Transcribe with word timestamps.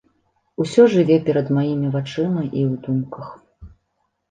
Усё 0.63 0.85
жыве 0.93 1.17
перад 1.27 1.47
маімі 1.59 1.93
вачыма 1.97 2.41
і 2.47 2.61
ў 2.71 2.83
думках. 2.89 3.27